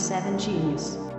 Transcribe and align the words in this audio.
97 0.00 0.38
Genius. 0.38 1.09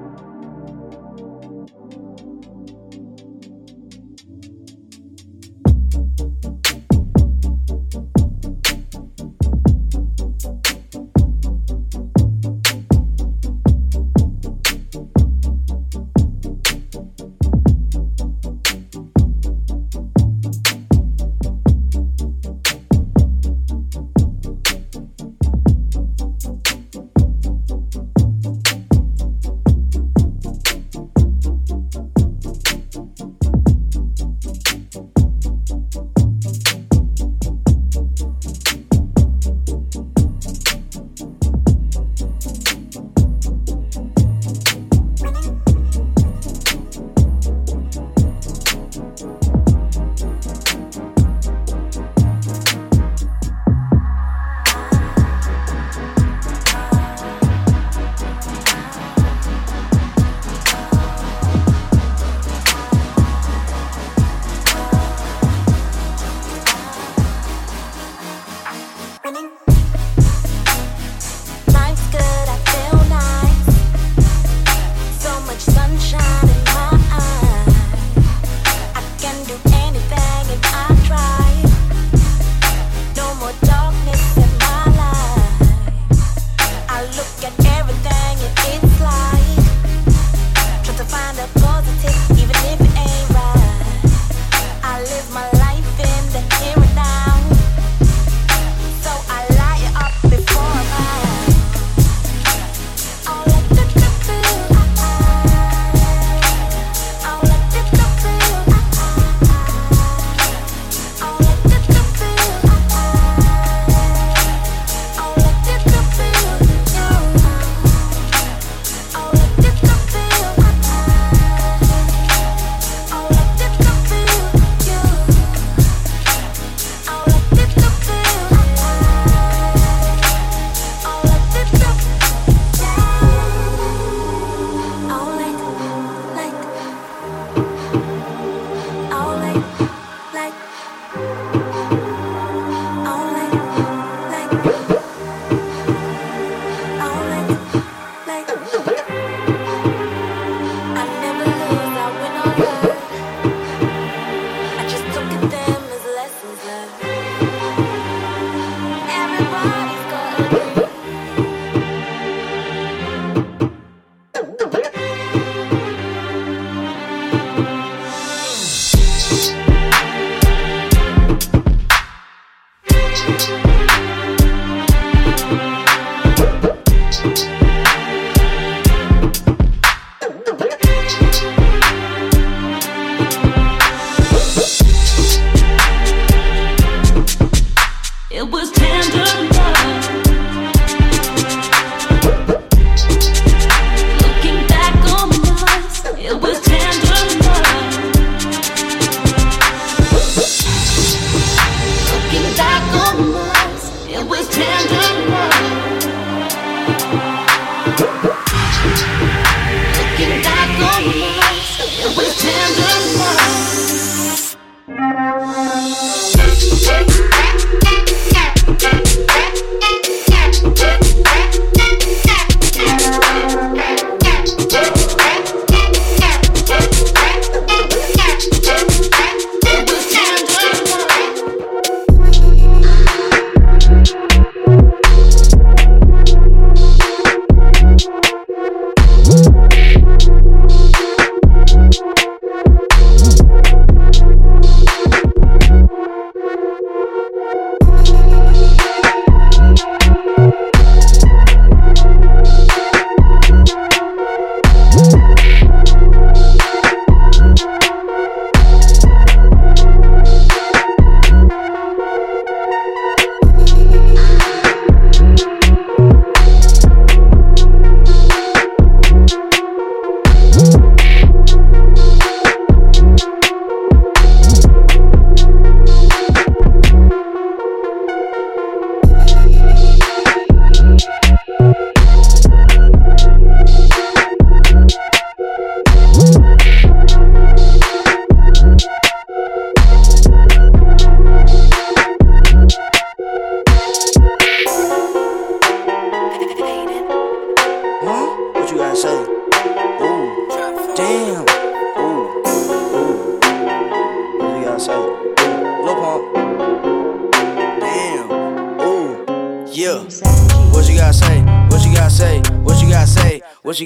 We're 211.01 212.29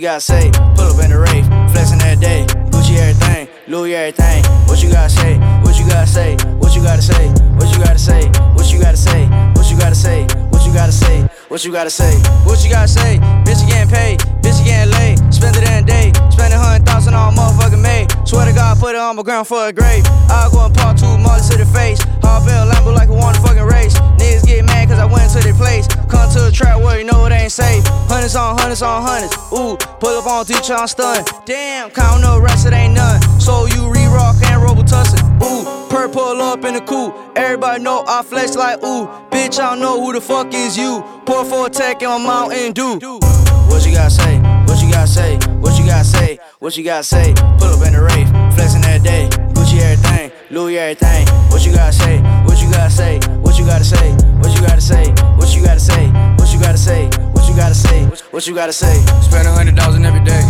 gotta 0.06 0.22
say? 0.22 0.52
Pull 0.78 0.94
up 0.94 1.04
in 1.04 1.10
the 1.10 1.18
rave, 1.18 1.50
flexing 1.74 1.98
that 1.98 2.22
day. 2.22 2.46
Gucci 2.70 2.94
everything, 3.02 3.50
Louis 3.66 3.96
everything. 3.96 4.46
What 4.70 4.84
you 4.84 4.92
gotta 4.94 5.10
say? 5.10 5.42
What 5.66 5.80
you 5.80 5.88
gotta 5.90 6.06
say? 6.06 6.38
What 6.62 6.76
you 6.78 6.84
gotta 6.84 7.02
say? 7.02 7.26
What 7.58 7.74
you 7.74 7.82
gotta 7.82 7.98
say? 7.98 8.30
What 8.54 8.70
you 8.70 8.78
gotta 8.78 9.02
say? 9.02 9.26
What 9.58 9.66
you 9.66 9.80
gotta 9.82 9.96
say? 9.98 10.28
What 10.54 10.62
you 10.62 10.74
gotta 10.78 10.92
say? 10.92 11.26
What 11.50 11.66
you 11.66 11.72
gotta 11.72 11.90
say? 11.90 12.14
What 12.46 12.64
you 12.64 12.70
gotta 12.70 12.88
say? 12.88 13.18
Bitch, 13.50 13.66
you 13.66 13.68
getting 13.74 13.90
paid. 13.90 14.20
Bitch, 14.46 14.62
you 14.62 14.66
getting 14.70 14.94
laid. 14.94 15.18
Spend 15.34 15.58
it 15.58 15.66
in 15.66 15.74
a 15.74 15.88
day. 15.88 16.14
Spend 16.30 16.54
a 16.54 16.60
hundred 16.60 16.86
thousand 16.86 17.16
on 17.16 17.34
motherfucking 17.34 17.82
May. 17.82 18.06
Swear 18.26 18.46
to 18.46 18.54
God, 18.54 18.78
put 18.78 18.94
it 18.94 19.02
on 19.02 19.16
my 19.16 19.24
ground 19.24 19.48
for 19.48 19.66
a 19.66 19.74
grave. 19.74 20.06
I'll 20.30 20.52
go 20.52 20.66
and 20.66 20.76
part 20.76 21.00
two 21.00 21.18
mothers 21.18 21.50
to 21.50 21.58
the 21.58 21.66
face. 21.66 21.98
Hard 22.22 22.46
bill 22.46 22.70
Lambo 22.70 22.94
like 22.94 23.10
a 23.10 23.14
one 23.18 23.34
fucking 23.42 23.66
race. 23.66 23.98
Niggas 24.22 24.46
get 24.46 24.66
mad 24.66 24.88
cause 24.88 25.00
I 25.00 25.06
went 25.06 25.32
to 25.34 25.40
their 25.42 25.58
place. 25.58 25.88
Come 26.08 26.30
to 26.32 26.40
the 26.40 26.52
trap 26.52 26.82
where 26.82 27.00
you 27.00 27.06
know 27.06 27.26
it 27.26 27.32
ain't 27.32 27.52
safe. 27.52 27.84
Hundreds 28.08 28.36
on 28.36 28.58
hundreds 28.58 28.82
on 28.82 29.02
hundreds. 29.02 29.36
Ooh, 29.54 29.78
pull 30.00 30.18
up 30.18 30.28
on 30.28 30.46
teacher, 30.46 30.74
I'm 30.74 30.88
stunned. 30.88 31.28
Damn, 31.46 31.90
count 31.90 32.22
no 32.22 32.40
rest, 32.40 32.66
it 32.68 32.74
ain't 32.74 32.94
none. 32.94 33.22
So 33.40 33.66
you 33.66 33.90
re 33.92 34.06
rock 34.08 34.36
and 34.46 34.62
Robitussin. 34.62 35.22
Ooh, 35.44 35.90
per 35.90 36.08
pull 36.08 36.42
up 36.42 36.64
in 36.66 36.74
the 36.76 36.82
coupe. 36.82 37.16
Everybody 37.36 37.84
know 37.84 38.04
I 38.08 38.24
flex 38.24 38.56
like 38.56 38.84
ooh. 38.84 39.08
Bitch, 39.32 39.60
I 39.60 39.72
don't 39.72 39.80
know 39.80 40.04
who 40.04 40.14
the 40.14 40.22
fuck 40.22 40.54
is 40.54 40.78
you. 40.78 41.04
Pour 41.26 41.44
for 41.46 41.68
a 41.68 41.70
tech 41.70 42.02
in 42.02 42.10
my 42.10 42.18
Mountain 42.18 42.74
Dew. 42.74 43.20
What 43.68 43.86
you 43.86 43.92
gotta 43.92 44.10
say? 44.10 44.38
What 44.68 44.82
you 44.82 44.92
gotta 44.92 45.08
say? 45.08 45.38
What 45.60 45.78
you 45.80 45.86
gotta 45.86 46.06
say? 46.06 46.40
What 46.60 46.78
you 46.78 46.84
gotta 46.84 47.04
say? 47.04 47.34
Pull 47.58 47.68
up 47.68 47.86
in 47.86 47.94
the 47.94 48.02
rave, 48.02 48.30
flexing 48.56 48.82
that 48.82 49.04
day. 49.04 49.28
Gucci 49.54 49.80
everything, 49.80 50.32
Louis 50.50 50.78
everything. 50.78 51.28
What 51.50 51.66
you 51.66 51.74
gotta 51.74 51.92
say? 51.92 52.20
What 52.46 52.62
you 52.62 52.72
gotta 52.72 52.90
say? 52.90 53.20
What 53.56 53.64
you 53.64 53.72
gotta 53.72 53.86
say? 53.86 54.12
What 54.44 54.52
you 54.54 54.68
gotta 54.68 54.82
say? 54.82 55.08
What 55.40 55.56
you 55.56 55.64
gotta 55.64 55.80
say? 55.80 56.12
What 56.36 56.52
you 56.52 56.60
gotta 56.60 56.78
say? 56.78 57.08
What 57.32 57.48
you 57.48 57.56
gotta 57.56 57.74
say? 57.74 58.04
What 58.32 58.46
you 58.46 58.54
gotta 58.54 58.74
say? 58.74 59.00
Spend 59.24 59.48
a 59.48 59.52
hundred 59.54 59.78
thousand 59.78 60.04
every 60.04 60.20
day. 60.26 60.44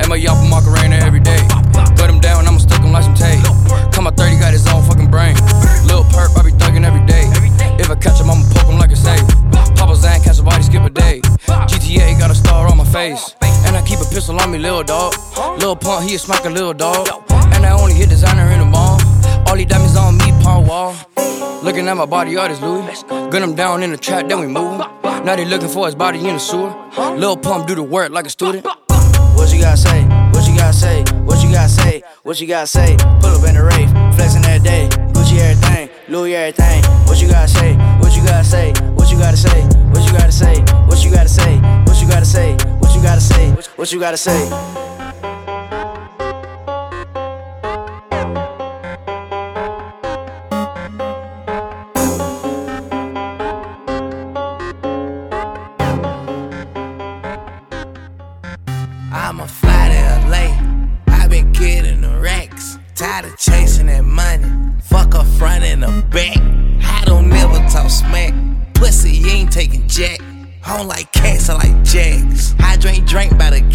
And 0.00 0.08
my 0.08 0.16
Yapa 0.16 0.48
Macarena 0.48 0.96
every 1.04 1.20
day. 1.20 1.36
Put 2.00 2.08
him 2.08 2.18
down, 2.18 2.48
I'ma 2.48 2.56
stick 2.56 2.80
him 2.80 2.92
like 2.92 3.04
some 3.04 3.12
tape. 3.12 3.44
Come 3.92 4.04
my 4.04 4.10
30, 4.10 4.40
got 4.40 4.54
his 4.54 4.66
own 4.68 4.82
fucking 4.88 5.10
brain. 5.10 5.36
Lil 5.84 6.04
perp, 6.16 6.32
I 6.32 6.42
be 6.48 6.52
thuggin' 6.56 6.82
every 6.82 7.04
day. 7.04 7.28
If 7.76 7.90
I 7.90 7.94
catch 7.94 8.18
him, 8.18 8.30
I'ma 8.30 8.48
poke 8.54 8.72
him 8.72 8.78
like 8.78 8.90
a 8.90 8.96
safe. 8.96 9.20
Papa 9.76 9.94
Zan, 9.94 10.22
catch 10.22 10.38
a 10.38 10.42
body, 10.42 10.62
skip 10.62 10.80
a 10.80 10.88
day. 10.88 11.20
GTA 11.68 12.18
got 12.18 12.30
a 12.30 12.34
star 12.34 12.66
on 12.68 12.78
my 12.78 12.86
face. 12.86 13.36
And 13.68 13.76
I 13.76 13.84
keep 13.84 14.00
a 14.00 14.08
pistol 14.08 14.40
on 14.40 14.50
me, 14.50 14.56
lil 14.56 14.82
dog. 14.82 15.12
Lil 15.60 15.76
punk, 15.76 16.08
he 16.08 16.14
a 16.14 16.18
smack 16.18 16.46
a 16.46 16.48
lil 16.48 16.72
dog. 16.72 17.06
And 17.52 17.66
I 17.66 17.72
only 17.72 17.92
hit 17.92 18.08
designer 18.08 18.50
in 18.50 18.60
the 18.60 18.64
mall. 18.64 18.98
All 19.46 19.56
these 19.56 19.66
diamonds 19.66 19.94
on 19.94 20.16
me, 20.16 20.32
pawn 20.40 20.66
wall. 20.66 20.96
Looking 21.66 21.88
at 21.88 21.96
my 21.96 22.06
body, 22.06 22.36
artist 22.36 22.62
Louis. 22.62 23.02
Gun 23.02 23.42
him 23.42 23.56
down 23.56 23.82
in 23.82 23.90
the 23.90 23.96
trap, 23.96 24.28
then 24.28 24.38
we 24.38 24.46
move. 24.46 24.78
Now 25.02 25.34
they 25.34 25.44
looking 25.44 25.68
for 25.68 25.86
his 25.86 25.96
body 25.96 26.20
in 26.20 26.34
the 26.34 26.38
sewer. 26.38 26.72
Lil 27.16 27.36
pump 27.36 27.66
do 27.66 27.74
the 27.74 27.82
work 27.82 28.12
like 28.12 28.24
a 28.24 28.30
student. 28.30 28.64
What 28.64 29.52
you 29.52 29.60
gotta 29.60 29.76
say? 29.76 30.04
What 30.30 30.46
you 30.46 30.56
gotta 30.56 30.72
say? 30.72 31.02
What 31.24 31.42
you 31.42 31.50
gotta 31.50 31.68
say? 31.68 32.04
What 32.22 32.40
you 32.40 32.46
gotta 32.46 32.68
say? 32.68 32.96
Pull 33.18 33.30
up 33.30 33.48
in 33.48 33.56
the 33.56 33.64
rave, 33.64 33.90
flexing 34.14 34.42
that 34.42 34.62
day. 34.62 34.88
Gucci 35.10 35.40
everything, 35.40 35.90
Louis 36.08 36.36
everything. 36.36 36.84
What 37.06 37.20
you 37.20 37.26
gotta 37.26 37.48
say? 37.48 37.74
What 37.98 38.16
you 38.16 38.24
gotta 38.24 38.44
say? 38.44 38.72
What 38.94 39.10
you 39.10 39.18
gotta 39.18 39.36
say? 39.36 39.62
What 39.90 40.06
you 40.06 40.12
gotta 40.12 40.30
say? 40.30 40.60
What 40.86 41.02
you 41.04 41.10
gotta 41.10 41.28
say? 41.28 41.58
What 41.82 42.00
you 42.00 42.08
gotta 42.08 42.24
say? 42.24 42.52
What 42.78 42.94
you 42.94 43.02
gotta 43.02 43.20
say? 43.20 43.50
What 43.74 43.92
you 43.92 43.98
gotta 43.98 44.16
say? 44.16 44.85
I'ma 59.16 59.46
fly 59.46 59.88
to 59.88 60.28
LA. 60.28 60.46
i 61.08 61.26
been 61.26 61.50
getting 61.52 62.02
the 62.02 62.20
racks. 62.20 62.78
Tired 62.94 63.24
of 63.24 63.38
chasing 63.38 63.86
that 63.86 64.04
money. 64.04 64.44
Fuck 64.82 65.14
a 65.14 65.24
front 65.24 65.64
and 65.64 65.82
a 65.84 66.02
back. 66.10 66.36
I 66.84 67.02
don't 67.06 67.28
never 67.30 67.58
talk 67.70 67.88
smack. 67.88 68.34
Pussy, 68.74 69.12
you 69.12 69.30
ain't 69.30 69.50
taking 69.50 69.88
jack. 69.88 70.20
I 70.64 70.76
don't 70.76 70.86
like 70.86 71.10
cats, 71.12 71.48
I 71.48 71.54
like 71.54 71.82
jacks. 71.82 72.54
I 72.58 72.76
drink 72.76 73.08
drink 73.08 73.38
by 73.38 73.50
the 73.50 73.66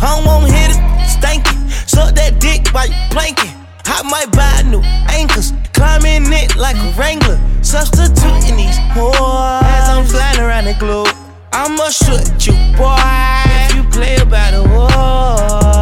don't 0.00 0.24
want 0.24 0.50
hit 0.50 0.70
it, 0.70 0.80
stanky. 1.08 1.54
Suck 1.88 2.14
that 2.16 2.40
dick 2.40 2.68
while 2.74 2.86
you 2.86 2.94
planking. 3.10 3.52
I 3.86 4.02
might 4.02 4.30
buy 4.32 4.62
new 4.68 4.82
anchors. 5.14 5.52
Climbing 5.72 6.32
it 6.32 6.56
like 6.56 6.76
a 6.76 6.90
wrangler. 6.98 7.38
Substituting 7.62 8.56
these 8.56 8.78
whores. 8.94 9.62
As 9.62 9.88
I'm 9.88 10.04
flying 10.06 10.40
around 10.40 10.64
the 10.64 10.74
globe. 10.78 11.08
I'ma 11.52 11.88
shoot 11.90 12.46
you, 12.46 12.54
boy. 12.76 13.45
You 13.76 13.84
play 13.90 14.16
about 14.16 14.52
the 14.52 14.64
war. 14.72 14.88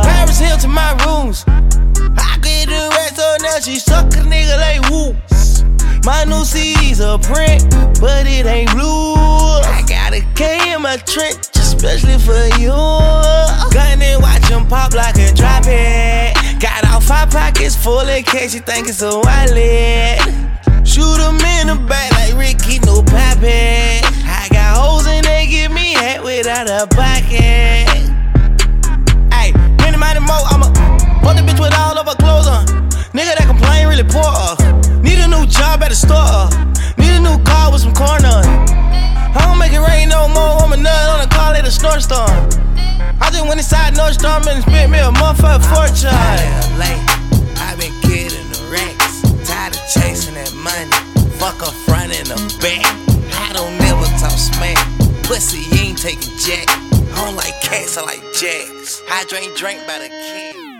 Paris 0.02 0.40
Hill 0.40 0.58
to 0.58 0.66
my 0.66 0.90
rooms. 1.06 1.44
I 1.46 2.36
get 2.42 2.66
the 2.66 2.90
rest 2.90 3.14
so 3.14 3.36
now 3.40 3.60
she 3.60 3.76
suck 3.76 4.06
a 4.14 4.22
nigga 4.26 4.58
like 4.58 4.82
woo. 4.90 5.14
My 6.02 6.24
new 6.24 6.44
CD's 6.44 6.98
a 6.98 7.20
print, 7.22 7.70
but 8.00 8.26
it 8.26 8.46
ain't 8.46 8.72
blue. 8.72 9.14
I 9.14 9.84
got 9.86 10.12
a 10.12 10.26
K 10.34 10.74
in 10.74 10.82
my 10.82 10.96
trench, 11.06 11.46
especially 11.54 12.18
for 12.18 12.42
you. 12.58 12.74
Gun 13.70 14.02
and 14.02 14.20
watch 14.20 14.44
him 14.48 14.66
pop 14.66 14.92
like 14.92 15.14
a 15.14 15.32
drop 15.32 15.62
it. 15.68 16.34
Got 16.60 16.90
all 16.90 17.00
five 17.00 17.30
pockets 17.30 17.76
full 17.76 18.08
in 18.08 18.24
case 18.24 18.54
you 18.54 18.60
think 18.60 18.88
it's 18.88 19.02
a 19.02 19.10
wallet. 19.10 20.18
Shoot 20.84 21.20
him 21.22 21.38
in 21.38 21.68
the 21.68 21.78
back 21.88 22.10
like 22.10 22.34
Ricky, 22.34 22.80
no 22.80 23.04
poppin'. 23.04 24.02
I 24.26 24.48
got 24.50 24.78
hoes 24.78 25.06
and 25.06 25.24
they 25.24 25.46
give 25.46 25.70
me 25.70 25.83
head 26.34 26.46
without 26.46 26.68
a 26.68 26.86
pocket. 26.86 28.10
Ay, 29.30 29.52
many, 29.78 29.96
many 29.96 30.20
more, 30.20 30.42
I'ma 30.50 30.66
fuck 31.22 31.36
the 31.36 31.42
bitch 31.42 31.60
with 31.60 31.74
all 31.78 31.98
of 31.98 32.06
her 32.06 32.14
clothes 32.16 32.46
on. 32.46 32.66
Nigga 33.14 33.38
that 33.38 33.46
complain 33.46 33.86
really 33.86 34.04
poor. 34.04 34.24
uh. 34.26 34.56
Need 35.02 35.18
a 35.20 35.28
new 35.28 35.46
job 35.46 35.82
at 35.82 35.90
the 35.90 35.94
store. 35.94 36.16
uh. 36.18 36.50
Need 36.98 37.18
a 37.18 37.20
new 37.20 37.38
car 37.44 37.70
with 37.70 37.82
some 37.82 37.94
corn 37.94 38.24
on. 38.24 38.44
I 38.44 39.46
don't 39.46 39.58
make 39.58 39.72
it 39.72 39.80
rain 39.80 40.08
no 40.08 40.28
more. 40.28 40.62
I'm 40.62 40.72
a 40.72 40.76
nut 40.76 41.08
on 41.10 41.20
a 41.22 41.28
car 41.28 41.54
at 41.54 41.66
a 41.66 41.70
snort 41.70 42.02
storm. 42.02 42.30
I 43.20 43.30
just 43.30 43.46
went 43.46 43.58
inside 43.58 43.94
Nordstrom 43.94 44.46
and 44.46 44.62
spent 44.62 44.90
me 44.90 44.98
a 44.98 45.10
motherfucking 45.10 45.64
fortune. 45.70 46.10
I've 47.62 47.78
been 47.78 47.94
getting 48.02 48.46
the 48.50 48.60
racks. 48.70 49.22
Tired 49.46 49.74
of 49.74 49.82
chasing 49.86 50.34
that 50.34 50.52
money. 50.54 50.90
Fuck 51.38 51.62
a 51.62 51.70
front 51.86 52.12
and 52.12 52.30
a 52.30 52.38
back. 52.58 53.13
Pussy, 55.34 55.58
you 55.74 55.88
ain't 55.88 55.98
taking 55.98 56.38
jack. 56.38 56.68
I 56.68 57.24
don't 57.24 57.34
like 57.34 57.60
cats, 57.60 57.98
I 57.98 58.02
like 58.02 58.22
jacks. 58.34 59.02
I 59.10 59.24
drink 59.24 59.56
drink 59.56 59.84
by 59.84 59.98
the 59.98 60.08
can. 60.08 60.73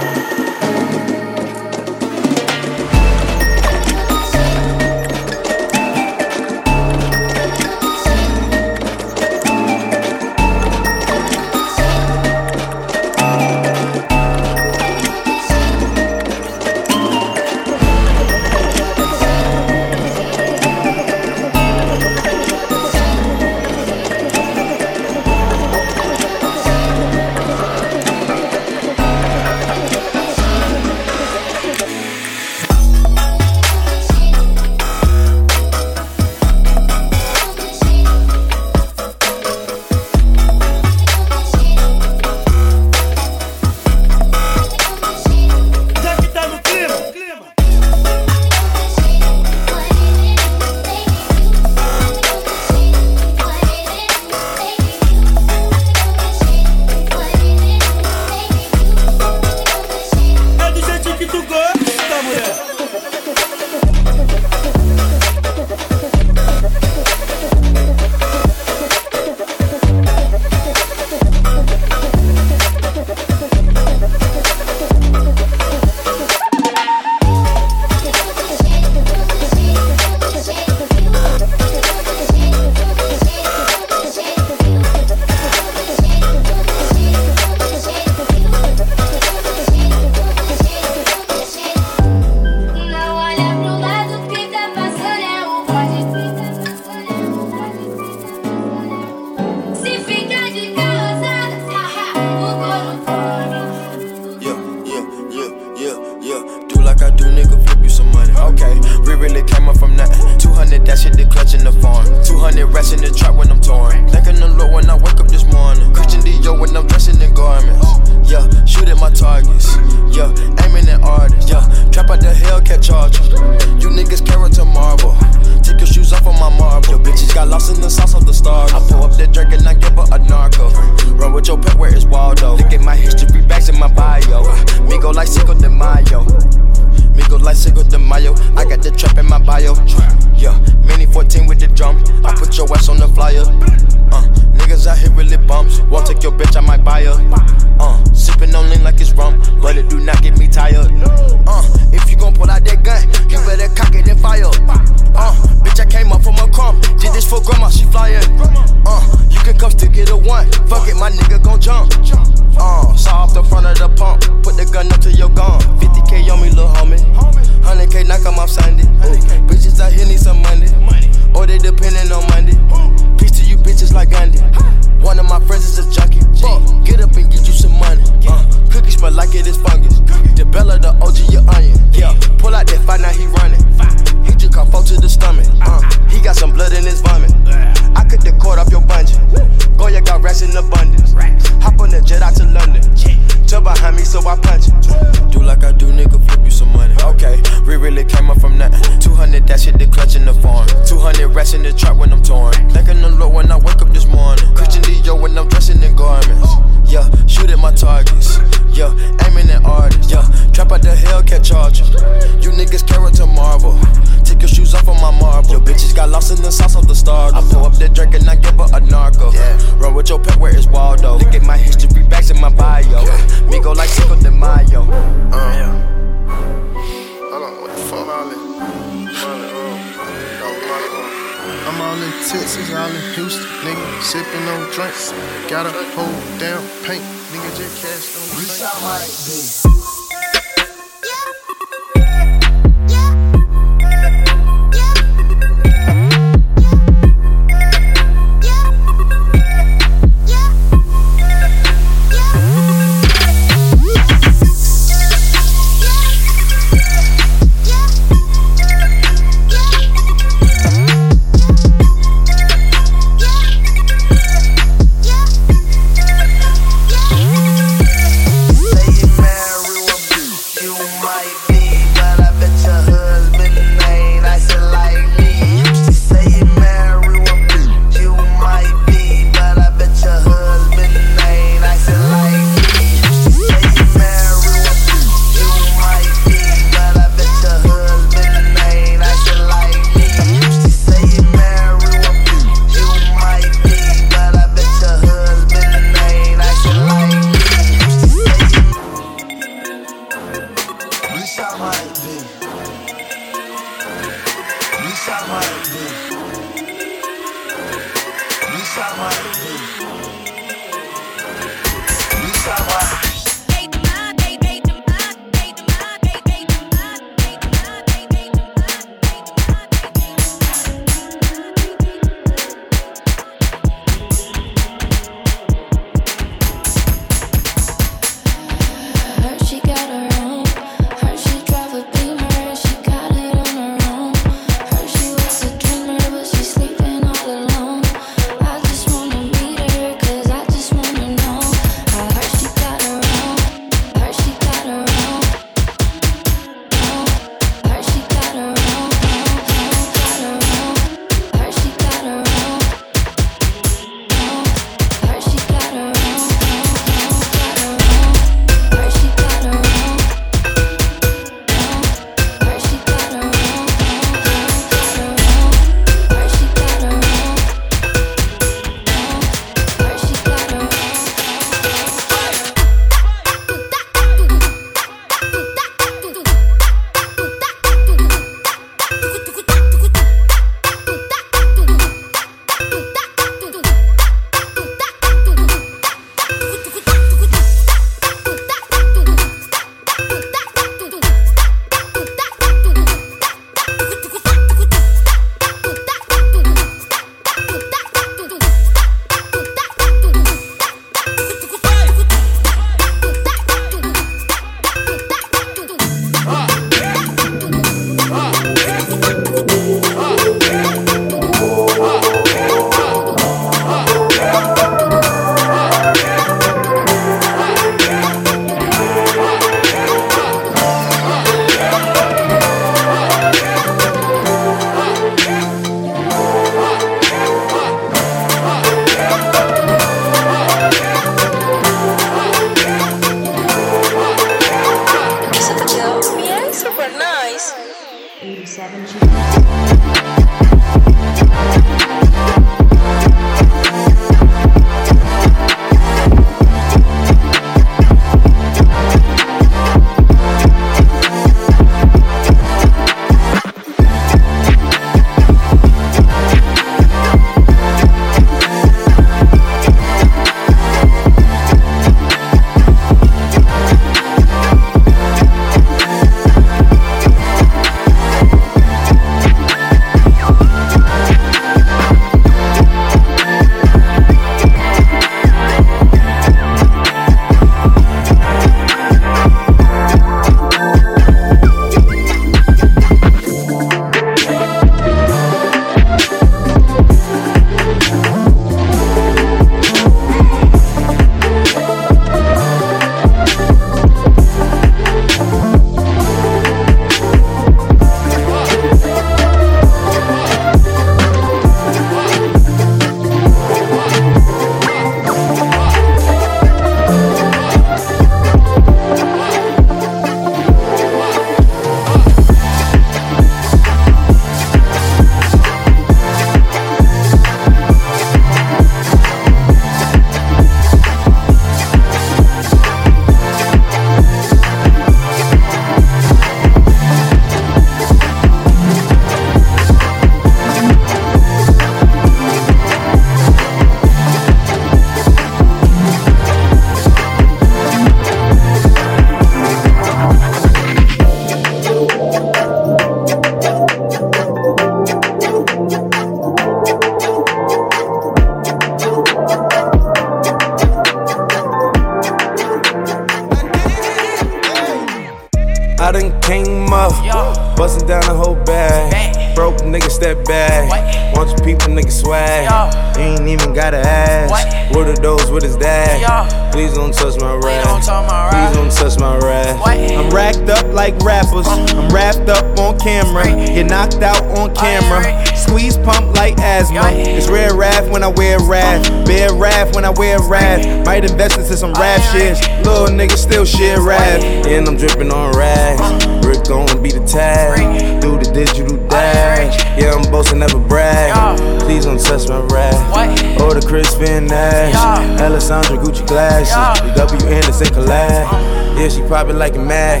Might 580.96 581.10
invest 581.10 581.36
into 581.36 581.54
some 581.58 581.74
rap 581.74 582.00
shit. 582.10 582.40
Little 582.64 582.86
nigga 582.86 583.18
still 583.18 583.44
shit 583.44 583.76
rap. 583.80 584.22
And 584.46 584.66
I'm 584.66 584.78
dripping 584.78 585.12
on 585.12 585.36
rags. 585.36 586.06
Rick 586.26 586.48
gon' 586.48 586.82
be 586.82 586.90
the 586.90 587.04
tag. 587.04 588.00
Do 588.00 588.16
the 588.16 588.24
digital 588.32 588.78
dash. 588.88 589.62
Yeah, 589.78 589.92
I'm 589.92 590.10
boasting, 590.10 590.38
never 590.38 590.58
brag. 590.58 591.38
Please 591.60 591.84
don't 591.84 592.00
touch 592.00 592.30
my 592.30 592.40
Raf. 592.40 593.40
Or 593.42 593.52
the 593.52 593.62
Kris 593.68 593.92
Van 593.96 594.26
Assche. 594.28 595.20
Alessandra 595.20 595.76
Gucci 595.76 596.06
glasses. 596.06 596.54
The 596.80 597.04
JW 597.04 597.30
Anderson 597.30 597.66
collab. 597.66 598.56
Yeah, 598.80 598.88
she 598.88 599.02
probably 599.02 599.34
like 599.34 599.54
a 599.54 599.58
mad. 599.58 600.00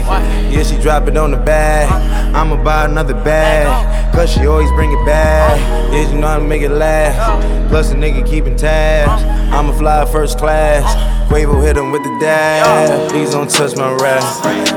Yeah, 0.50 0.62
she 0.62 0.80
drop 0.80 1.08
it 1.08 1.16
on 1.18 1.30
the 1.30 1.36
bag. 1.36 1.92
I'ma 2.34 2.56
buy 2.64 2.86
another 2.86 3.12
bag. 3.12 3.68
Cause 4.14 4.32
she 4.32 4.46
always 4.46 4.70
bring 4.72 4.90
it 4.90 5.04
back. 5.04 5.58
Yeah, 5.92 6.10
you 6.10 6.18
know 6.18 6.28
how 6.28 6.38
to 6.38 6.44
make 6.44 6.62
it 6.62 6.70
last. 6.70 7.68
Plus, 7.68 7.90
the 7.90 7.96
nigga 7.96 8.26
keeping 8.26 8.56
tabs. 8.56 9.22
I'ma 9.52 9.72
fly 9.72 10.04
first 10.06 10.38
class. 10.38 10.84
Quavo 11.30 11.62
hit 11.62 11.76
him 11.76 11.90
with 11.90 12.02
the 12.02 12.18
dab. 12.20 13.10
Please 13.10 13.32
don't 13.32 13.50
touch 13.50 13.76
my 13.76 13.92
Raf. 13.92 14.22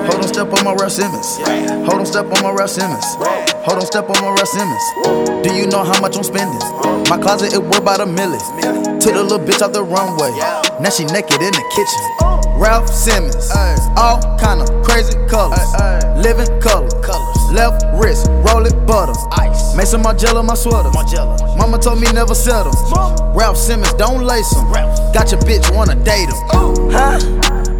Hold 0.10 0.24
on, 0.24 0.28
step 0.28 0.52
on 0.52 0.66
my 0.66 0.74
Raf 0.74 0.92
Simons. 0.92 1.38
Hold 1.88 2.00
on, 2.02 2.06
step 2.06 2.26
on 2.26 2.42
my 2.44 2.52
Raf 2.52 2.70
Simons. 2.70 3.06
Hold 3.64 3.80
on, 3.80 3.86
step 3.86 4.10
on 4.10 4.22
my 4.22 4.32
Raf 4.32 4.48
Simons. 4.48 5.46
Do 5.46 5.54
you 5.54 5.68
know 5.68 5.84
how 5.84 6.00
much 6.02 6.18
I'm 6.18 6.24
spending? 6.24 6.60
My 7.08 7.18
closet 7.22 7.54
it 7.54 7.62
worth 7.62 7.80
about 7.80 8.02
a 8.02 8.06
million. 8.06 8.40
Took 9.00 9.14
the 9.14 9.24
little 9.24 9.40
bitch 9.40 9.62
out 9.62 9.74
the 9.74 9.84
runway. 9.84 10.32
Now 10.82 10.90
she 10.90 11.06
naked 11.06 11.40
in 11.42 11.54
the 11.54 11.66
kitchen. 11.72 12.02
Raf 12.60 12.90
Simons, 12.90 13.50
all 13.96 14.20
kind 14.38 14.60
of 14.62 14.68
crazy 14.84 15.14
colors, 15.28 15.60
living 16.18 16.50
color. 16.60 16.90
Left 17.52 17.84
wrist, 17.98 18.28
roll 18.46 18.66
it 18.66 18.76
butter. 18.86 19.14
Ice. 19.42 19.76
Made 19.76 19.88
some 19.88 20.04
Margiela 20.04 20.46
my 20.46 20.54
sweater. 20.54 20.92
Mama 21.58 21.80
told 21.80 22.00
me 22.00 22.08
never 22.14 22.36
settle. 22.36 22.72
Raf 23.34 23.58
Simons, 23.58 23.94
don't 23.94 24.24
lace 24.24 24.52
him. 24.56 24.72
Got 25.14 25.32
your 25.32 25.42
bitch 25.42 25.74
wanna 25.74 25.96
date 25.96 26.30
him. 26.30 26.38
Huh? 26.92 27.20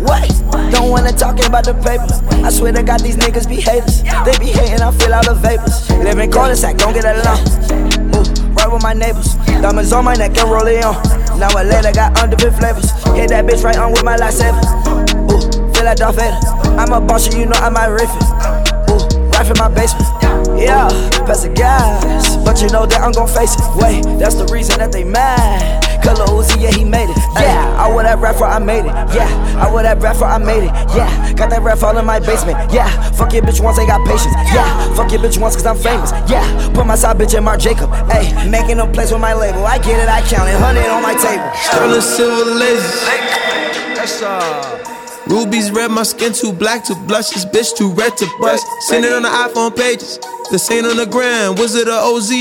What? 0.02 0.28
Don't 0.72 0.90
wanna 0.90 1.12
talk 1.12 1.38
about 1.46 1.66
the 1.66 1.74
papers. 1.76 2.22
I 2.44 2.50
swear 2.50 2.72
to 2.74 2.82
God, 2.82 3.02
these 3.02 3.18
niggas 3.18 3.48
be 3.48 3.62
haters. 3.62 4.02
They 4.02 4.38
be 4.40 4.50
hating, 4.50 4.82
I 4.82 4.92
feel 4.92 5.14
all 5.14 5.24
the 5.24 5.36
vapors. 5.36 5.90
Live 5.92 6.18
in 6.18 6.32
cul-de-sac, 6.32 6.78
don't 6.78 6.94
get 6.94 7.06
along. 7.06 7.40
Ooh, 8.16 8.26
right 8.54 8.72
with 8.72 8.82
my 8.82 8.94
neighbors. 8.94 9.36
Diamonds 9.62 9.92
on 9.94 10.06
my 10.06 10.16
neck 10.16 10.38
and 10.38 10.50
roll 10.50 10.66
it 10.66 10.84
on. 10.84 10.96
Now 11.38 11.50
I 11.56 11.64
later 11.64 11.92
got 11.92 12.16
underbit 12.16 12.58
flavors. 12.58 12.90
Hit 13.14 13.30
that 13.30 13.46
bitch 13.46 13.64
right 13.64 13.78
on 13.78 13.92
with 13.92 14.04
my 14.04 14.18
lightsaber. 14.18 14.64
Ooh, 15.30 15.74
feel 15.74 15.86
like 15.86 15.98
Darth 15.98 16.16
Vader. 16.16 16.40
I'm 16.80 16.92
a 16.92 17.00
boss, 17.00 17.34
you 17.36 17.46
know 17.46 17.58
I'm 17.60 17.74
might 17.74 18.69
riff 19.40 19.52
it. 19.52 19.58
Ooh, 19.58 19.58
right 19.58 19.58
from 19.58 19.58
my 19.58 19.70
basement. 19.74 20.06
Yeah, 20.60 20.88
pass 21.26 21.44
the 21.44 21.50
gas. 21.50 22.36
But 22.44 22.62
you 22.62 22.70
know 22.70 22.86
that 22.86 23.02
I'm 23.02 23.12
gon' 23.12 23.28
face 23.28 23.56
it. 23.56 23.64
Wait, 23.76 24.04
that's 24.20 24.36
the 24.36 24.46
reason 24.46 24.80
that 24.80 24.92
they 24.92 25.04
mad. 25.04 26.04
Color 26.04 26.26
Uzi, 26.26 26.62
yeah, 26.62 26.72
he 26.72 26.84
made 26.84 27.10
it. 27.10 27.18
Yeah, 27.36 27.76
I 27.78 27.94
wear 27.94 28.04
that 28.04 28.20
rapper, 28.20 28.46
I 28.46 28.60
made 28.60 28.86
it. 28.86 28.94
Yeah, 29.14 29.30
I 29.60 29.72
wear 29.72 29.84
that 29.84 30.02
rapper, 30.02 30.26
I 30.26 30.38
made 30.38 30.64
it. 30.64 30.72
Yeah, 30.96 31.34
got 31.34 31.50
that 31.50 31.62
rap 31.62 31.84
all 31.84 31.98
in 31.98 32.06
my 32.06 32.20
basement. 32.20 32.58
Yeah, 32.74 32.90
fuck 33.12 33.34
your 33.34 33.44
bitch 33.44 33.62
once, 33.62 33.78
I 33.80 33.86
got 33.86 34.06
patience. 34.08 34.34
Yeah, 34.54 34.94
fuck 34.96 35.12
your 35.12 35.22
bitch 35.22 35.40
once, 35.40 35.56
cause 35.56 35.66
I'm 35.66 35.78
famous. 35.78 36.12
Yeah, 36.30 36.44
put 36.74 36.86
my 36.88 36.96
side 36.96 37.18
bitch 37.18 37.38
in 37.38 37.44
Mark 37.44 37.60
Jacob. 37.60 37.92
Hey, 38.12 38.32
making 38.50 38.80
a 38.80 38.88
place 38.88 39.12
with 39.12 39.22
my 39.22 39.34
label. 39.34 39.66
I 39.66 39.78
get 39.78 40.00
it, 40.00 40.10
I 40.10 40.22
count 40.22 40.50
it. 40.50 40.54
100 40.54 40.88
on 40.88 41.04
my 41.04 41.14
table. 41.16 41.52
Sterling 41.56 42.02
silver 42.02 42.52
lasers. 42.52 43.06
That's 43.96 44.22
uh. 44.22 44.99
Rubies 45.30 45.70
red, 45.70 45.92
my 45.92 46.02
skin 46.02 46.34
too 46.34 46.52
black 46.52 46.84
to 46.86 46.96
blush. 47.08 47.30
This 47.30 47.46
bitch 47.46 47.78
too 47.78 47.92
red 47.94 48.18
to 48.18 48.28
bust. 48.42 48.66
Send 48.88 49.06
it 49.06 49.14
on 49.14 49.22
the 49.22 49.30
iPhone 49.30 49.76
pages. 49.76 50.18
The 50.50 50.58
same 50.58 50.86
on 50.86 50.98
the 50.98 51.06
gram, 51.06 51.54
Wizard 51.54 51.88
of 51.88 52.02
OZ. 52.02 52.34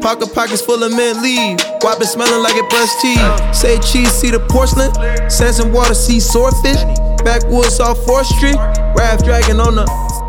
Pocket 0.00 0.32
pockets 0.34 0.62
full 0.62 0.82
of 0.82 0.90
mint 0.90 1.20
leave. 1.20 1.60
Why 1.82 1.98
been 1.98 2.08
smelling 2.08 2.42
like 2.42 2.56
it 2.56 2.64
brushed 2.70 2.96
teeth? 3.04 3.20
Say 3.54 3.76
cheese, 3.80 4.10
see 4.10 4.30
the 4.30 4.40
porcelain. 4.48 4.88
Sands 5.28 5.60
and 5.60 5.72
water, 5.74 5.92
see 5.92 6.18
swordfish. 6.18 6.80
Backwoods 7.20 7.78
off 7.78 7.98
4th 8.08 8.32
Street. 8.32 8.56
Raf 8.96 9.22
dragon 9.22 9.60
on 9.60 9.76
the 9.76 9.84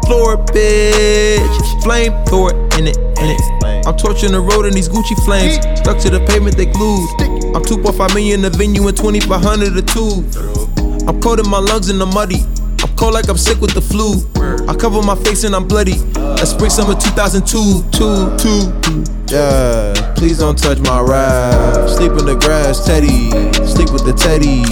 floor, 0.06 0.36
bitch. 0.52 1.84
Flame 1.84 2.12
thrower 2.28 2.52
in 2.76 2.91
it, 2.91 2.97
in 3.24 3.32
it. 3.32 3.88
I'm 3.88 3.95
torching 3.95 4.34
the 4.34 4.41
road 4.41 4.65
in 4.65 4.74
these 4.74 4.89
Gucci 4.89 5.15
flames. 5.24 5.56
Stuck 5.80 5.97
to 6.00 6.10
the 6.10 6.19
pavement, 6.28 6.58
they 6.58 6.65
glued. 6.65 7.08
I'm 7.56 7.63
2.5 7.63 8.13
million 8.13 8.41
the 8.41 8.50
venue 8.50 8.86
and 8.88 8.97
2500 8.97 9.78
a 9.78 9.82
tube. 9.82 10.70
I'm 11.08 11.20
coating 11.22 11.50
my 11.50 11.60
lungs 11.60 11.90
in 11.90 11.98
the 11.98 12.06
muddy. 12.06 12.42
I'm 12.82 12.96
cold 12.96 13.14
like 13.14 13.28
I'm 13.30 13.38
sick 13.38 13.60
with 13.62 13.74
the 13.74 13.82
flu. 13.82 14.22
I 14.68 14.76
cover 14.76 15.02
my 15.02 15.16
face 15.16 15.44
and 15.44 15.56
I'm 15.56 15.68
bloody. 15.68 15.98
That's 16.38 16.52
spring 16.52 16.70
summer 16.70 16.96
2002. 16.96 17.90
Two, 17.92 18.38
two. 18.38 19.04
Yeah, 19.28 20.14
please 20.16 20.40
don't 20.40 20.58
touch 20.58 20.80
my 20.80 21.00
Raf. 21.00 21.90
Sleep 21.90 22.12
in 22.12 22.26
the 22.26 22.36
grass, 22.36 22.86
Teddy. 22.86 23.32
Sleep 23.66 23.92
with 23.92 24.06
the 24.06 24.14
Teddy. 24.14 24.64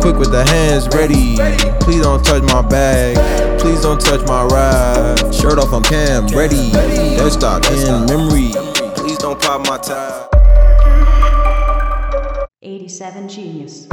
Quick 0.00 0.16
with 0.16 0.32
the 0.32 0.44
hands 0.48 0.88
ready. 0.88 1.36
Please 1.84 2.02
don't 2.02 2.24
touch 2.24 2.42
my 2.52 2.62
bag. 2.62 3.16
Please 3.60 3.80
don't 3.82 4.00
touch 4.00 4.26
my 4.26 4.44
ride. 4.44 5.34
Shirt 5.34 5.58
off, 5.58 5.72
I'm 5.72 5.82
Cam, 5.82 6.26
ready. 6.28 6.70
Desktop 7.16 7.64
in 7.66 8.06
memory. 8.06 8.52
Please 8.96 9.18
don't 9.18 9.40
pop 9.40 9.66
my 9.66 9.78
tie. 9.78 10.26
87 12.62 13.28
Genius. 13.28 13.88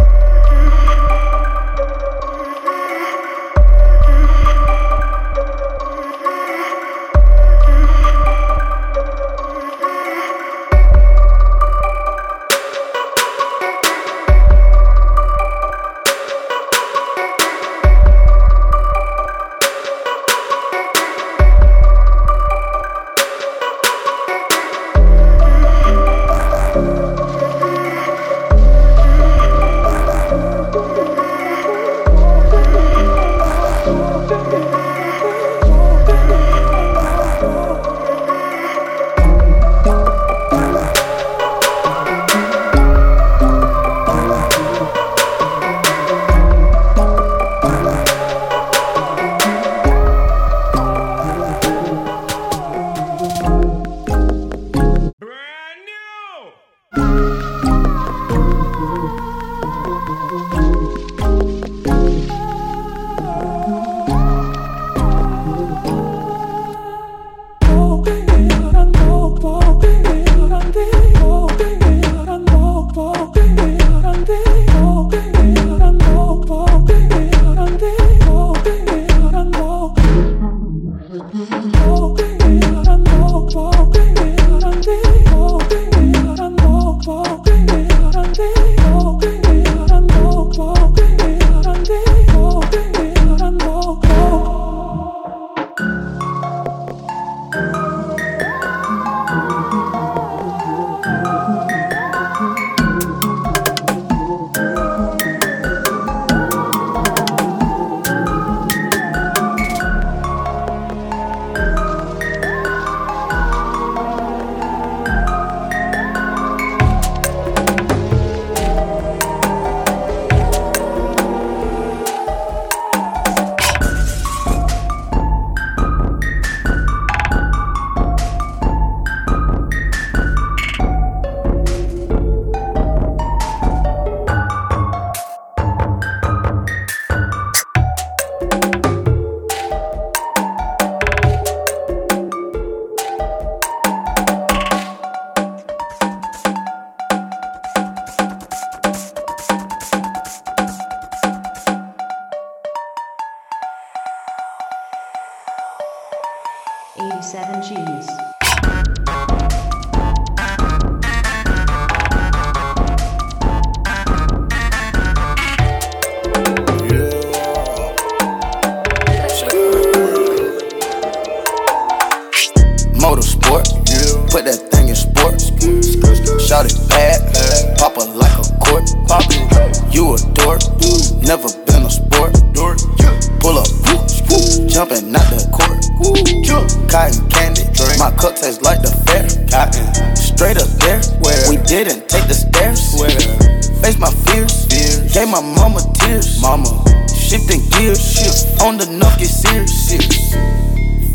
Shifting 197.35 197.69
gears, 197.69 197.99
shit. 197.99 198.61
on 198.61 198.77
the 198.77 198.85
nuck 198.85 199.17
get 199.19 199.27
serious. 199.27 200.33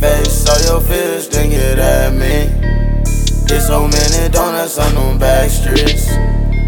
Face 0.00 0.48
all 0.48 0.61
your 0.68 0.80
fears, 0.87 1.28
then 1.28 1.50
get 1.50 1.78
at 1.78 2.12
me. 2.12 2.48
Get 3.46 3.61
so 3.61 3.88
many 3.88 4.28
donuts 4.28 4.78
on 4.78 4.94
them 4.94 5.18
back 5.18 5.48
streets. 5.50 6.09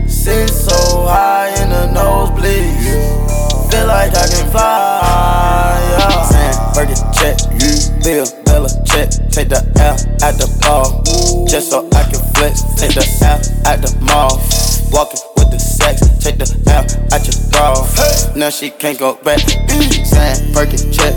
Sit 0.07 0.49
so 0.49 1.07
high 1.07 1.51
in 1.63 1.69
the 1.69 1.93
nose 1.93 2.31
nosebleeds. 2.31 3.71
Feel 3.71 3.87
like 3.87 4.13
I 4.15 4.27
can 4.29 4.51
fly. 4.51 5.81
Yeah. 6.33 6.73
Burger 6.75 6.95
check, 7.13 7.37
Bill, 8.03 8.27
Bella 8.45 8.69
check. 8.87 9.11
Take 9.31 9.49
the 9.49 9.61
L 9.77 9.97
at 10.27 10.35
the 10.39 10.49
ball. 10.63 11.03
Just 11.47 11.71
so 11.71 11.89
I 11.93 12.03
can 12.05 12.21
flex. 12.35 12.63
Take 12.81 12.95
the 12.95 13.05
L 13.23 13.39
at 13.71 13.83
the 13.83 13.93
mall. 14.01 14.41
Walking. 14.93 15.32
Take 16.33 16.49
the 16.49 16.71
L 16.71 16.85
at 17.13 17.27
your 17.29 17.37
bra. 17.51 18.35
Now 18.35 18.49
she 18.49 18.71
can't 18.71 18.99
go 18.99 19.17
back. 19.23 19.41
Mm. 19.69 20.05
Saying, 20.07 20.55
Burger 20.55 20.79
check, 20.91 21.13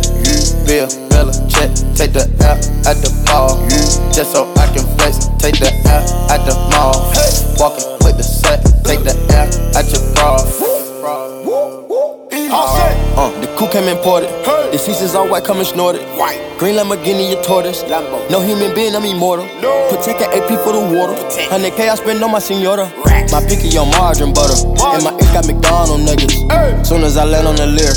Bill, 0.67 0.88
Bella 1.10 1.32
check. 1.47 1.71
Take 1.95 2.12
the 2.12 2.28
L 2.43 2.60
at 2.84 2.99
the 2.99 3.12
ball. 3.25 3.56
Just 4.12 4.34
so 4.34 4.51
I 4.58 4.67
can 4.73 4.84
flex. 4.97 5.28
Take 5.39 5.60
the 5.60 5.71
L 5.88 6.04
at 6.30 6.45
the 6.45 6.56
mall. 6.71 6.99
Walking 7.58 7.88
with 8.04 8.17
the 8.17 8.23
set. 8.23 8.62
Take 8.84 9.04
the 9.04 9.15
L 9.32 9.78
at 9.78 9.89
your 9.91 10.13
bra. 10.15 10.36
Uh, 13.17 13.32
the 13.39 13.47
coupe 13.58 13.71
came 13.71 13.88
imported. 13.88 14.30
The 14.71 14.78
seasons 14.78 15.15
all 15.15 15.30
white, 15.30 15.45
coming 15.45 15.63
snorted. 15.63 16.01
White. 16.17 16.41
Green 16.60 16.75
Lamborghini, 16.75 17.32
a 17.32 17.41
tortoise. 17.41 17.84
Lambo. 17.84 18.30
No 18.30 18.41
human 18.41 18.75
being, 18.75 18.93
I'm 18.93 19.06
immortal. 19.06 19.47
Protect 19.89 20.19
an 20.21 20.36
AP 20.36 20.49
for 20.63 20.73
the 20.73 20.84
water. 20.91 21.13
100K 21.47 21.89
I 21.89 21.95
spend 21.95 22.21
on 22.23 22.32
my 22.32 22.39
senora. 22.39 22.91
My 23.32 23.39
picky 23.47 23.78
on 23.78 23.89
margarine 23.91 24.34
butter. 24.34 24.56
And 24.67 25.04
my 25.04 25.12
ink 25.12 25.32
got 25.32 25.47
McDonald 25.47 26.01
niggas. 26.01 26.86
Soon 26.86 27.04
as 27.04 27.15
I 27.15 27.23
land 27.23 27.47
on 27.47 27.56
the 27.56 27.65
Lear, 27.65 27.93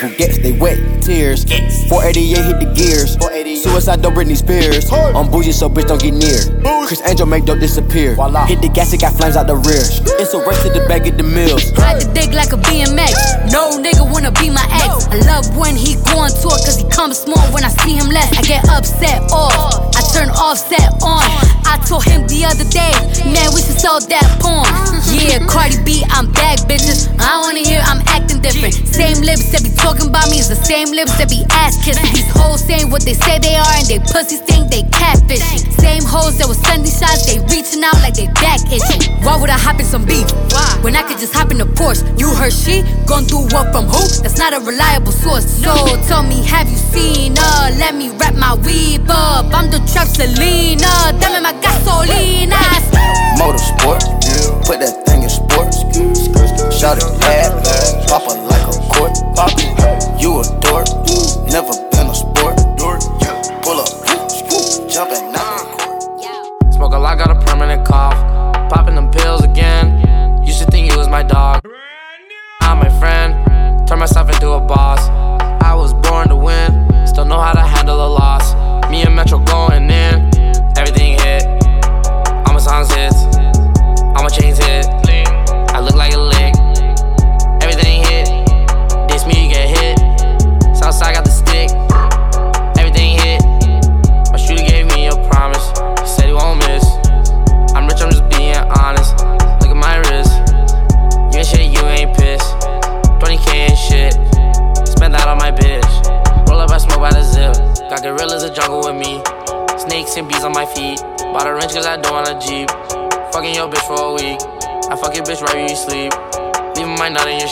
who 0.00 0.16
gets 0.16 0.38
they 0.38 0.52
wet 0.52 0.78
tears. 1.02 1.44
488 1.88 2.44
hit 2.44 2.60
the 2.60 2.72
gears. 2.74 3.16
Suicide 3.62 4.02
don't 4.02 4.14
Britney 4.14 4.36
Spears. 4.36 4.90
I'm 4.90 5.30
bougie, 5.30 5.52
so 5.52 5.68
bitch 5.68 5.86
don't 5.86 6.00
get 6.00 6.14
near. 6.14 6.40
Criss 6.86 7.02
Angel 7.06 7.26
make 7.26 7.44
dope 7.44 7.60
disappear. 7.60 8.16
Hit 8.46 8.60
the 8.60 8.70
gas, 8.72 8.92
it 8.92 9.00
got 9.00 9.12
flames 9.14 9.36
out 9.36 9.46
the 9.46 9.54
rear. 9.56 9.84
It's 10.18 10.34
a 10.34 10.40
race 10.42 10.62
to 10.64 10.70
the 10.70 10.84
back 10.88 11.06
of 11.06 11.16
the 11.16 11.22
mills. 11.22 11.70
Ride 11.78 12.02
the 12.02 12.12
dick 12.12 12.32
like 12.32 12.52
a 12.52 12.56
BMX. 12.56 13.52
No 13.52 13.78
nigga 13.78 14.02
wanna 14.10 14.32
be 14.32 14.50
my 14.50 14.61
ex. 14.70 15.08
I 15.08 15.16
love 15.26 15.56
when 15.56 15.76
he 15.76 15.96
go 16.12 16.22
on 16.22 16.30
tour 16.30 16.56
cause 16.62 16.76
he 16.76 16.86
comes 16.88 17.18
small 17.18 17.42
when 17.52 17.64
I 17.64 17.70
see 17.82 17.94
him 17.94 18.08
less. 18.08 18.30
I 18.36 18.42
get 18.42 18.68
upset 18.68 19.22
off. 19.32 19.90
I 19.96 20.02
turn 20.12 20.28
Offset 20.30 20.92
on. 21.02 21.22
I 21.64 21.72
I 21.72 21.80
told 21.88 22.04
him 22.04 22.28
the 22.28 22.44
other 22.44 22.68
day, 22.68 22.92
man, 23.32 23.48
we 23.56 23.64
should 23.64 23.80
sell 23.80 23.96
that 23.96 24.28
porn. 24.44 24.68
Yeah, 25.08 25.40
Cardi 25.48 25.80
B, 25.88 26.04
I'm 26.12 26.28
back, 26.28 26.60
bitches. 26.68 27.08
I 27.16 27.40
wanna 27.40 27.64
hear 27.64 27.80
I'm 27.80 28.04
acting 28.12 28.44
different. 28.44 28.76
Same 28.76 29.24
lips 29.24 29.48
that 29.56 29.64
be 29.64 29.72
talking 29.72 30.12
about 30.12 30.28
me 30.28 30.36
is 30.36 30.52
the 30.52 30.60
same 30.68 30.92
lips 30.92 31.16
that 31.16 31.32
be 31.32 31.40
ass 31.48 31.80
kissing. 31.80 32.12
These 32.12 32.28
hoes 32.28 32.60
saying 32.60 32.92
what 32.92 33.08
they 33.08 33.16
say 33.16 33.40
they 33.40 33.56
are, 33.56 33.74
and 33.80 33.88
they 33.88 33.96
pussies 34.04 34.44
think 34.44 34.68
they 34.68 34.84
catfishing. 34.92 35.64
Same 35.80 36.04
hoes 36.04 36.36
that 36.36 36.44
was 36.44 36.60
sending 36.60 36.92
shots, 36.92 37.24
they 37.24 37.40
reaching 37.48 37.80
out 37.80 37.96
like 38.04 38.20
they 38.20 38.28
back 38.36 38.60
itching. 38.68 39.08
Why 39.24 39.40
would 39.40 39.48
I 39.48 39.56
hop 39.56 39.80
in 39.80 39.88
some 39.88 40.04
beef? 40.04 40.28
When 40.84 40.92
I 40.92 41.00
could 41.08 41.16
just 41.16 41.32
hop 41.32 41.48
in 41.48 41.56
the 41.56 41.64
Porsche. 41.72 42.04
You 42.20 42.28
heard 42.36 42.52
she 42.52 42.84
gon' 43.08 43.24
do 43.24 43.48
what 43.48 43.72
from 43.72 43.88
who? 43.88 44.04
That's 44.20 44.36
not 44.36 44.51
a 44.52 44.60
reliable 44.60 45.12
source. 45.12 45.46
So 45.62 45.72
tell 46.08 46.22
me, 46.22 46.42
have 46.44 46.68
you 46.68 46.76
seen 46.76 47.36
her? 47.36 47.70
Let 47.78 47.94
me 47.94 48.10
wrap 48.10 48.34
my 48.34 48.54
weave 48.54 49.08
up. 49.08 49.46
I'm 49.52 49.70
the 49.70 49.78
trap 49.90 50.08
Selena. 50.08 51.12
Dame 51.20 51.42
my 51.42 51.52
gasolina. 51.64 52.60
Motorsport, 53.40 54.02
put 54.66 54.80
that 54.80 55.04
thing 55.06 55.22
in 55.22 55.30
sports. 55.30 55.80
Shout 56.78 56.98
it 56.98 57.20
bad, 57.20 57.52
pop 58.08 58.22
it 58.28 58.38
like 58.50 58.66
a 58.68 58.76
court. 58.92 59.16
You 59.62 59.71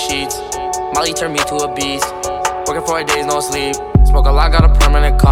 sheets. 0.08 0.40
Molly 0.94 1.12
turned 1.12 1.34
me 1.34 1.40
to 1.50 1.56
a 1.56 1.68
beast. 1.74 2.08
Working 2.66 2.86
four 2.86 3.04
days, 3.04 3.26
no 3.26 3.40
sleep. 3.40 3.76
Smoke 4.04 4.26
a 4.26 4.32
lot, 4.32 4.50
got 4.52 4.64
a 4.64 4.72
permanent 4.80 5.20
cough. 5.20 5.29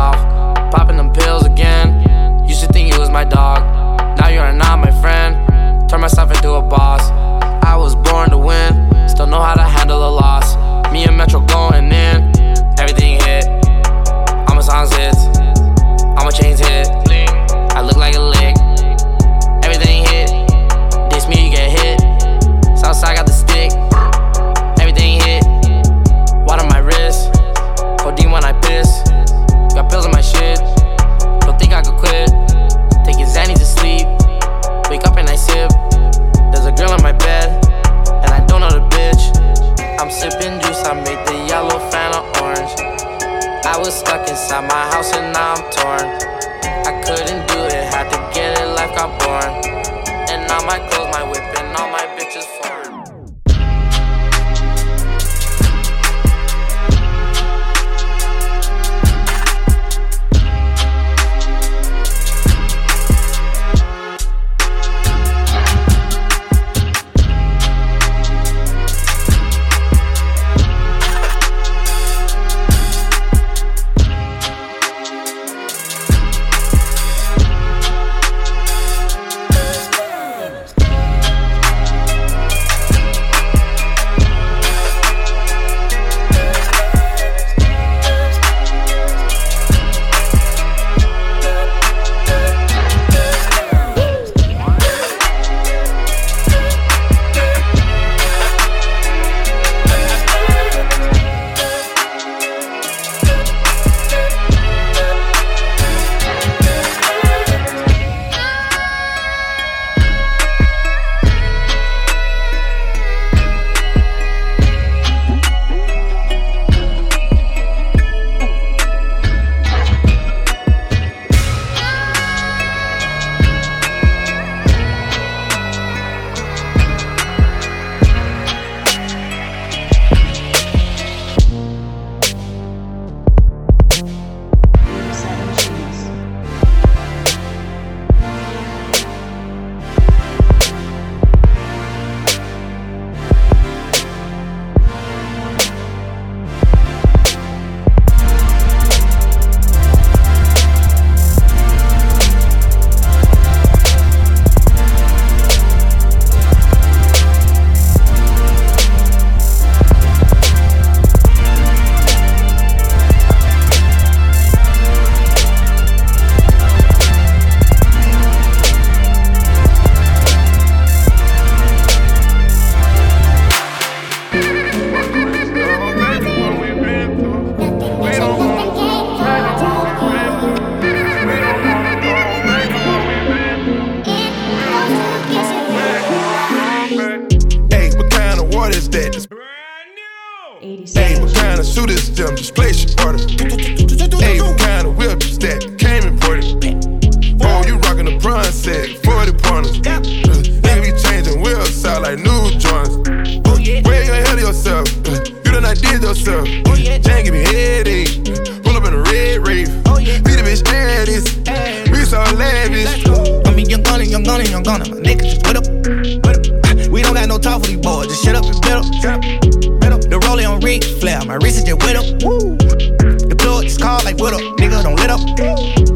Flair. 221.18 221.28
My 221.28 221.34
wrist 221.44 221.58
is 221.58 221.64
just 221.64 221.82
wet 221.82 221.96
up. 221.96 222.04
The 222.04 223.36
plug 223.38 223.64
is 223.64 223.76
called 223.76 224.04
like 224.04 224.18
what 224.18 224.34
up. 224.34 224.40
Nigga, 224.58 224.82
don't 224.82 224.96
let 224.96 225.10
up. 225.10 225.20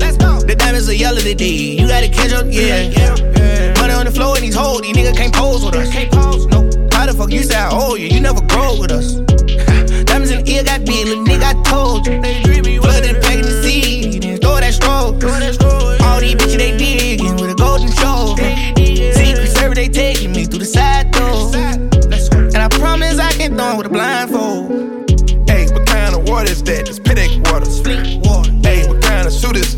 Let's 0.01 0.17
go. 0.17 0.41
The 0.41 0.55
diamonds 0.57 0.89
are 0.89 0.95
yellow 0.95 1.21
today. 1.21 1.77
You 1.79 1.87
gotta 1.87 2.09
catch 2.09 2.33
up, 2.33 2.47
yeah. 2.49 2.91
yeah 2.91 3.75
Money 3.79 3.95
on 3.95 4.07
the 4.07 4.13
floor 4.13 4.37
in 4.37 4.43
these 4.43 4.55
hoes. 4.55 4.83
These 4.83 4.97
niggas 4.97 5.17
can't 5.17 5.35
pose 5.35 5.65
with 5.65 5.75
us. 5.75 5.91
Can't 5.91 6.11
pose, 6.13 6.47
no. 6.47 6.69
How 6.93 7.07
the 7.07 7.15
fuck 7.17 7.31
you 7.31 7.43
say 7.43 7.57
I 7.57 7.71
owe 7.71 7.95
you? 7.95 8.09
You 8.09 8.21
never 8.21 8.41
grow 8.47 8.79
with 8.81 8.93
us. 8.93 9.15
Diamonds 10.07 10.31
in 10.31 10.45
the 10.45 10.51
ear 10.51 10.65
got 10.65 10.85
big, 10.85 11.07
little 11.07 11.25
nigga, 11.25 11.55
I 11.55 11.63
told 11.63 12.07
you. 12.07 12.21
They 12.21 12.43
dream 12.43 12.65
me 12.65 12.79
Flood 12.79 13.05
and 13.05 13.23
packing 13.23 13.43
the 13.43 13.63
seed, 13.63 14.25
and 14.25 14.41
throw 14.41 14.57
that 14.61 14.75
stroke. 14.75 15.23
All 16.03 16.21
these 16.21 16.35
bitches, 16.35 16.59
they 16.59 16.77
digging 16.77 17.37
with 17.37 17.51
a 17.51 17.55
golden 17.55 17.91
shoulder. 17.93 18.43
Secret 19.15 19.49
service, 19.49 19.77
they 19.77 19.89
taking 19.89 20.33
me 20.33 20.45
through 20.45 20.61
the 20.61 20.65
side 20.65 21.11
door. 21.13 21.53
And 22.55 22.57
I 22.57 22.69
promise 22.69 23.19
I 23.19 23.33
can 23.33 23.57
throw 23.57 23.71
'em 23.71 23.77
with 23.79 23.87
a 23.87 23.91
blindfold. 23.91 24.52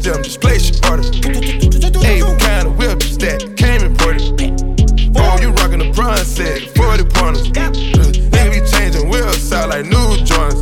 Them? 0.05 0.23
Just 0.23 0.41
place 0.41 0.69
your 0.69 0.91
order. 0.91 1.03
Hey, 2.05 2.23
what 2.23 2.39
kind 2.41 2.69
of 2.69 2.77
whip 2.77 3.01
is 3.03 3.17
that? 3.19 3.41
Came 3.57 3.81
imported. 3.81 4.37
Oh, 5.17 5.39
you 5.41 5.51
rockin' 5.57 5.81
the 5.81 5.91
bronze 5.95 6.29
set, 6.29 6.61
40 6.77 7.05
pointers. 7.17 7.49
Uh, 7.57 7.73
nigga 8.33 8.51
be 8.53 8.61
changing 8.69 9.09
wheels 9.09 9.53
out 9.53 9.71
like 9.71 9.87
new 9.89 10.17
joints. 10.21 10.61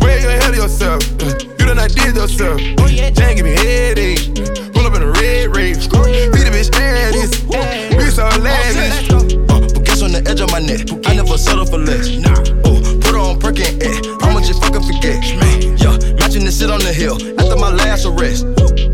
Where 0.00 0.16
you 0.16 0.28
ahead 0.28 0.50
of 0.50 0.56
yourself? 0.56 1.04
Uh, 1.20 1.36
you 1.36 1.64
done 1.68 1.76
did 1.92 2.16
yourself. 2.16 2.58
Jane 3.12 3.36
give 3.36 3.44
me 3.44 3.52
headache. 3.52 4.24
Pull 4.72 4.86
up 4.88 4.96
in 4.96 5.02
a 5.02 5.10
red 5.20 5.54
rave. 5.54 5.76
Be 6.32 6.40
the 6.40 6.52
bitch 6.52 6.72
Addis. 6.80 7.44
We 7.92 8.08
so 8.08 8.24
lavish. 8.40 9.10
Uh, 9.12 9.60
Bouquets 9.76 10.00
on 10.00 10.12
the 10.12 10.24
edge 10.24 10.40
of 10.40 10.50
my 10.50 10.60
neck. 10.60 10.88
I 11.04 11.14
never 11.14 11.36
settle 11.36 11.66
for 11.66 11.78
less. 11.78 12.08
Nah. 12.08 12.32
Oh, 12.64 12.80
put 13.04 13.14
on 13.14 13.38
perk 13.38 13.60
and 13.60 13.82
eh. 13.82 14.00
I'ma 14.24 14.40
just 14.40 14.62
fucking 14.64 14.82
forget. 14.82 15.20
Yeah, 15.76 16.00
matching 16.16 16.44
the 16.44 16.50
shit 16.50 16.70
on 16.70 16.80
the 16.80 16.92
hill 16.92 17.16
after 17.16 17.20
my 17.20 17.20
last 17.20 17.35
arrest. 18.16 18.44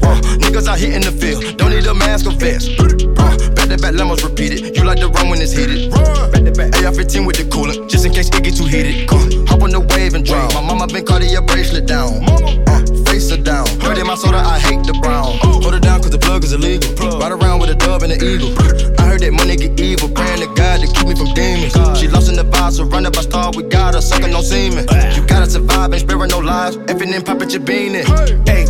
Uh, 0.03 0.20
niggas 0.43 0.66
out 0.68 0.79
here 0.79 0.93
in 0.93 1.03
the 1.03 1.12
field, 1.12 1.57
don't 1.57 1.70
need 1.70 1.87
a 1.87 1.95
mask 1.95 2.27
or 2.27 2.33
vest. 2.33 2.70
Uh, 2.79 3.37
back 3.55 3.68
to 3.68 3.79
back 3.79 3.95
lemons 3.95 4.23
repeated. 4.25 4.77
You 4.77 4.85
like 4.85 4.99
to 4.99 5.09
run 5.09 5.29
when 5.31 5.41
it's 5.41 5.53
heated. 5.53 5.91
Back 5.91 6.45
to 6.45 6.53
back 6.53 6.75
AR-15 6.83 7.27
with 7.27 7.37
the 7.37 7.45
coolant, 7.45 7.89
just 7.89 8.05
in 8.05 8.12
case 8.12 8.29
it 8.29 8.43
get 8.43 8.57
too 8.57 8.64
heated. 8.64 9.09
Uh, 9.11 9.47
hop 9.47 9.62
on 9.62 9.70
the 9.70 9.81
wave 9.95 10.14
and 10.14 10.25
drown. 10.25 10.53
My 10.55 10.62
mama 10.62 10.87
been 10.87 11.05
cutting 11.05 11.31
your 11.31 11.43
bracelet 11.43 11.87
down. 11.87 12.25
Uh, 12.68 12.83
face 13.07 13.31
her 13.31 13.37
down. 13.37 13.66
Heard 13.81 13.99
in 13.99 14.07
my 14.07 14.14
soda, 14.14 14.39
I 14.39 14.59
hate 14.59 14.85
the 14.87 14.95
brown. 15.03 15.39
Hold 15.62 15.75
it 15.75 15.83
down 15.83 16.01
cause 16.01 16.11
the 16.11 16.18
plug 16.18 16.45
is 16.45 16.53
illegal. 16.53 16.91
Ride 17.18 17.33
around 17.33 17.61
with 17.61 17.70
a 17.70 17.75
dove 17.75 18.03
and 18.03 18.12
an 18.12 18.20
eagle. 18.23 18.53
I 18.99 19.07
heard 19.07 19.20
that 19.20 19.33
money 19.33 19.57
get 19.57 19.79
evil. 19.81 20.09
Praying 20.09 20.41
to 20.41 20.51
God 20.55 20.81
to 20.81 20.87
keep 20.87 21.07
me 21.07 21.14
from 21.14 21.33
demons. 21.35 21.73
She 21.99 22.09
lost 22.09 22.29
in 22.29 22.37
the 22.37 22.45
vibe, 22.45 22.73
surrounded 22.73 23.12
by 23.12 23.23
stars. 23.23 23.57
We 23.57 23.64
got 23.64 23.95
her 23.95 24.01
sucking 24.01 24.33
no 24.33 24.43
semen. 24.43 24.87
You 25.14 25.23
gotta 25.27 25.49
survive, 25.49 25.93
ain't 25.93 26.03
sparing 26.03 26.31
no 26.31 26.39
lives. 26.39 26.77
Effing 26.91 27.14
and 27.14 27.25
popping 27.25 27.51
your 27.51 27.61
bean 27.61 27.95
in. 27.95 28.07
Hey, 28.47 28.66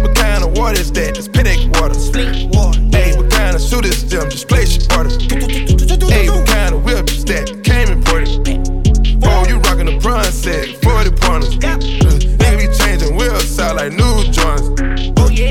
what 0.52 0.58
kind 0.58 0.58
of 0.58 0.58
water 0.58 0.80
is 0.80 0.92
that? 0.92 1.18
It's 1.18 1.28
Pedic 1.28 1.80
water. 1.80 1.94
Fleet 1.94 2.54
water. 2.54 2.80
Hey, 2.92 3.16
what 3.16 3.30
kind 3.30 3.56
of 3.56 3.62
shoot 3.62 3.84
is 3.84 4.08
them? 4.08 4.30
Just 4.30 4.48
place 4.48 4.76
your 4.76 4.98
order. 4.98 5.10
Hey, 6.12 6.28
what 6.28 6.46
kind 6.46 6.74
of 6.74 6.84
whip 6.84 7.08
is 7.08 7.24
that? 7.26 7.48
Came 7.64 7.88
imported. 7.88 8.68
Oh, 9.24 9.46
you 9.48 9.58
rockin' 9.60 9.86
the 9.86 9.98
bronze 10.00 10.34
set, 10.34 10.68
40 10.82 11.10
pointers. 11.16 11.56
Uh, 11.64 11.78
nigga 12.38 12.58
be 12.58 12.68
changing 12.76 13.16
wheels 13.16 13.58
out 13.58 13.76
like 13.76 13.92
new 13.92 14.24
joints. 14.28 14.68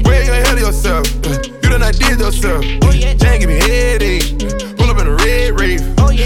Where 0.05 0.23
you 0.23 0.31
ahead 0.31 0.53
of 0.53 0.59
yourself? 0.59 1.07
Uh, 1.25 1.41
you 1.41 1.69
done 1.69 1.81
not 1.81 1.93
did 1.95 2.19
yourself. 2.19 2.63
Jane 2.91 3.39
give 3.39 3.49
me 3.49 3.57
headache. 3.57 4.37
Pull 4.77 4.89
up 4.89 4.99
in 4.99 5.07
a 5.07 5.15
red 5.15 5.59
rave. 5.59 5.81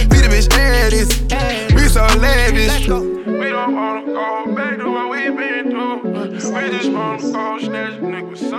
Be 0.09 0.19
the 0.19 0.29
bitch 0.29 0.51
Addis. 0.51 1.21
We 1.73 1.87
so 1.87 2.01
lavish. 2.19 2.87
We 2.87 3.49
don't 3.49 3.75
wanna 3.75 4.05
go 4.05 4.53
back 4.55 4.77
to 4.79 4.91
what 4.91 5.09
we 5.11 5.29
been 5.29 5.71
through. 5.71 6.11
We 6.11 6.37
just 6.37 6.91
wanna 6.91 7.21
go 7.21 7.59
snatch 7.59 7.99
a 7.99 8.54